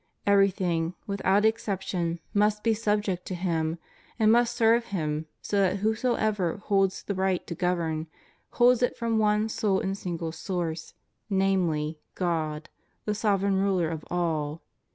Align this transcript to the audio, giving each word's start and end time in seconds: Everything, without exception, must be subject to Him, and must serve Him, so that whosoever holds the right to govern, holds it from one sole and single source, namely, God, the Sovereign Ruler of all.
Everything, 0.25 0.95
without 1.05 1.45
exception, 1.45 2.19
must 2.33 2.63
be 2.63 2.73
subject 2.73 3.23
to 3.27 3.35
Him, 3.35 3.77
and 4.17 4.31
must 4.31 4.55
serve 4.55 4.85
Him, 4.85 5.27
so 5.43 5.59
that 5.61 5.75
whosoever 5.77 6.57
holds 6.57 7.03
the 7.03 7.13
right 7.13 7.45
to 7.45 7.53
govern, 7.53 8.07
holds 8.53 8.81
it 8.81 8.97
from 8.97 9.19
one 9.19 9.47
sole 9.47 9.79
and 9.79 9.95
single 9.95 10.31
source, 10.31 10.95
namely, 11.29 11.99
God, 12.15 12.67
the 13.05 13.13
Sovereign 13.13 13.57
Ruler 13.57 13.89
of 13.91 14.03
all. 14.09 14.63